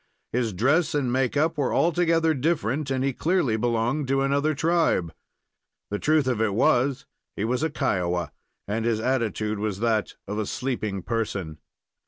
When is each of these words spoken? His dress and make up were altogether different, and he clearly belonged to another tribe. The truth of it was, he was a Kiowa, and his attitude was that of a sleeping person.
His 0.33 0.51
dress 0.51 0.95
and 0.95 1.13
make 1.13 1.37
up 1.37 1.59
were 1.59 1.71
altogether 1.75 2.33
different, 2.33 2.89
and 2.89 3.03
he 3.03 3.13
clearly 3.13 3.55
belonged 3.55 4.07
to 4.07 4.23
another 4.23 4.55
tribe. 4.55 5.13
The 5.91 5.99
truth 5.99 6.25
of 6.25 6.41
it 6.41 6.55
was, 6.55 7.05
he 7.35 7.45
was 7.45 7.61
a 7.61 7.69
Kiowa, 7.69 8.31
and 8.67 8.83
his 8.83 8.99
attitude 8.99 9.59
was 9.59 9.79
that 9.79 10.15
of 10.27 10.39
a 10.39 10.47
sleeping 10.47 11.03
person. 11.03 11.59